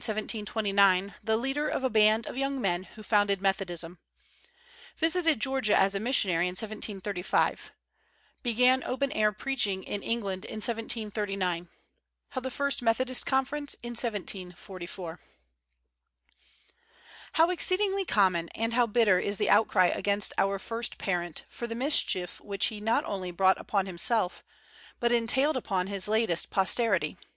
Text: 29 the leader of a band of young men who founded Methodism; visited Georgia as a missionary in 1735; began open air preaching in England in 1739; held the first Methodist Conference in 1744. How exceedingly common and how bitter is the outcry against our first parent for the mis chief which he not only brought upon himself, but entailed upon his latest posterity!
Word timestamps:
29 0.03 1.13
the 1.23 1.37
leader 1.37 1.67
of 1.69 1.83
a 1.83 1.89
band 1.89 2.25
of 2.25 2.35
young 2.35 2.59
men 2.59 2.85
who 2.95 3.03
founded 3.03 3.39
Methodism; 3.39 3.99
visited 4.97 5.39
Georgia 5.39 5.77
as 5.77 5.93
a 5.93 5.99
missionary 5.99 6.45
in 6.45 6.53
1735; 6.55 7.71
began 8.41 8.83
open 8.83 9.11
air 9.11 9.31
preaching 9.31 9.83
in 9.83 10.01
England 10.01 10.43
in 10.43 10.55
1739; 10.55 11.69
held 12.29 12.43
the 12.43 12.49
first 12.49 12.81
Methodist 12.81 13.27
Conference 13.27 13.75
in 13.83 13.91
1744. 13.91 15.19
How 17.33 17.51
exceedingly 17.51 18.03
common 18.03 18.49
and 18.55 18.73
how 18.73 18.87
bitter 18.87 19.19
is 19.19 19.37
the 19.37 19.51
outcry 19.51 19.85
against 19.85 20.33
our 20.39 20.57
first 20.57 20.97
parent 20.97 21.43
for 21.47 21.67
the 21.67 21.75
mis 21.75 22.01
chief 22.01 22.39
which 22.41 22.65
he 22.73 22.81
not 22.81 23.05
only 23.05 23.29
brought 23.29 23.59
upon 23.61 23.85
himself, 23.85 24.43
but 24.99 25.11
entailed 25.11 25.55
upon 25.55 25.85
his 25.85 26.07
latest 26.07 26.49
posterity! 26.49 27.17